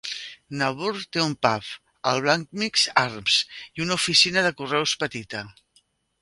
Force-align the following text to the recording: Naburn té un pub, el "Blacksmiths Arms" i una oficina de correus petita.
Naburn 0.59 1.01
té 1.17 1.19
un 1.23 1.35
pub, 1.47 1.67
el 2.11 2.21
"Blacksmiths 2.27 2.87
Arms" 3.03 3.37
i 3.59 3.85
una 3.87 3.99
oficina 4.03 4.45
de 4.49 4.53
correus 4.63 4.97
petita. 5.05 5.45